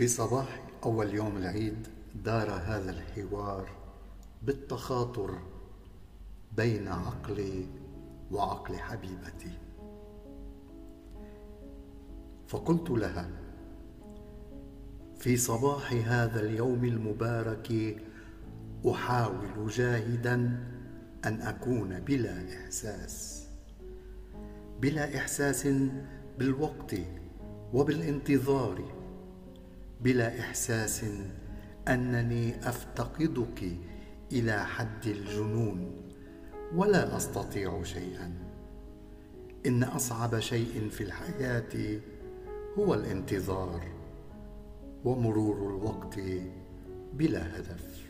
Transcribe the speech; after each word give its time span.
في 0.00 0.08
صباح 0.08 0.60
أول 0.84 1.14
يوم 1.14 1.36
العيد 1.36 1.86
دار 2.24 2.50
هذا 2.50 2.90
الحوار 2.90 3.68
بالتخاطر 4.42 5.38
بين 6.56 6.88
عقلي 6.88 7.66
وعقل 8.32 8.76
حبيبتي. 8.76 9.52
فقلت 12.48 12.90
لها 12.90 13.30
في 15.18 15.36
صباح 15.36 15.92
هذا 15.92 16.40
اليوم 16.40 16.84
المبارك 16.84 17.96
أحاول 18.90 19.68
جاهدا 19.68 20.34
أن 21.24 21.40
أكون 21.42 22.00
بلا 22.00 22.44
إحساس 22.54 23.46
بلا 24.80 25.16
إحساس 25.16 25.68
بالوقت 26.38 26.94
وبالانتظار 27.72 28.99
بلا 30.02 30.40
إحساس 30.40 31.04
أنني 31.88 32.68
أفتقدك 32.68 33.72
إلى 34.32 34.64
حد 34.64 35.06
الجنون 35.06 35.92
ولا 36.74 37.16
استطيع 37.16 37.82
شيئا. 37.82 38.32
إن 39.66 39.82
أصعب 39.82 40.38
شيء 40.38 40.88
في 40.90 41.00
الحياة 41.00 42.00
هو 42.78 42.94
الانتظار 42.94 43.80
ومرور 45.04 45.56
الوقت 45.56 46.20
بلا 47.14 47.58
هدف. 47.58 48.06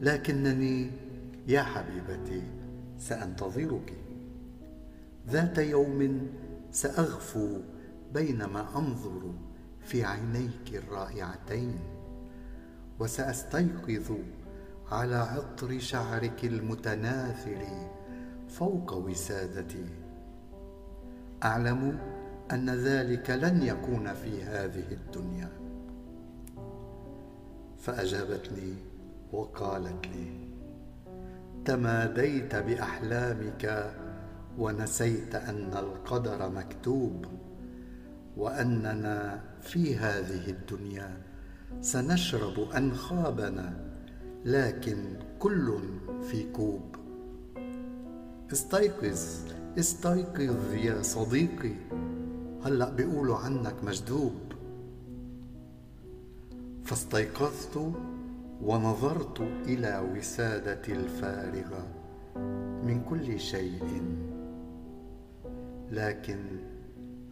لكنني 0.00 0.90
يا 1.46 1.62
حبيبتي 1.62 2.42
سأنتظرك. 2.98 3.94
ذات 5.28 5.58
يوم 5.58 6.28
سأغفو 6.72 7.60
بينما 8.14 8.78
أنظر 8.78 9.32
في 9.88 10.04
عينيك 10.04 10.74
الرائعتين 10.74 11.78
وسأستيقظ 12.98 14.12
على 14.90 15.14
عطر 15.16 15.78
شعرك 15.78 16.44
المتناثر 16.44 17.66
فوق 18.48 18.92
وسادتي. 18.94 19.84
أعلم 21.44 21.98
أن 22.52 22.70
ذلك 22.70 23.30
لن 23.30 23.62
يكون 23.62 24.14
في 24.14 24.42
هذه 24.42 24.84
الدنيا. 24.92 25.48
فأجابتني 27.78 28.74
وقالت 29.32 30.06
لي 30.06 30.48
تماديت 31.64 32.56
بأحلامك 32.56 33.94
ونسيت 34.58 35.34
أن 35.34 35.72
القدر 35.76 36.48
مكتوب. 36.48 37.26
وأننا 38.38 39.40
في 39.60 39.96
هذه 39.96 40.50
الدنيا 40.50 41.16
سنشرب 41.80 42.70
أنخابنا 42.76 43.88
لكن 44.44 45.16
كل 45.38 45.78
في 46.30 46.52
كوب. 46.52 46.96
استيقظ 48.52 49.52
استيقظ 49.78 50.74
يا 50.74 51.02
صديقي. 51.02 51.74
هلأ 52.64 52.90
بيقولوا 52.90 53.36
عنك 53.36 53.74
مجذوب. 53.84 54.32
فاستيقظت 56.84 57.92
ونظرت 58.62 59.40
إلى 59.40 60.12
وسادتي 60.14 60.92
الفارغة 60.92 61.86
من 62.84 63.04
كل 63.08 63.40
شيء. 63.40 64.02
لكن 65.90 66.38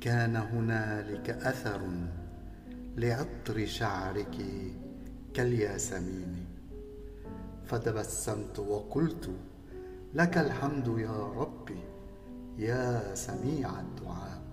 كان 0.00 0.36
هنالك 0.36 1.30
أثر 1.30 1.80
لعطر 2.97 3.66
شعرك 3.66 4.36
كالياسمين. 5.34 6.47
فتبسمت 7.64 8.58
وقلت 8.58 9.30
لك 10.14 10.39
الحمد 10.39 10.98
يا 10.98 11.33
ربي 11.36 11.80
يا 12.58 13.14
سميع 13.14 13.80
الدعاء. 13.80 14.45